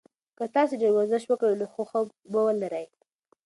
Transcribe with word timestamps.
که 0.37 0.45
تاسي 0.55 0.75
ډېر 0.81 0.91
ورزش 0.95 1.23
وکړئ 1.27 1.55
نو 1.61 1.65
ښه 1.73 1.83
خوب 1.89 2.07
به 2.31 2.39
ولرئ. 2.45 2.85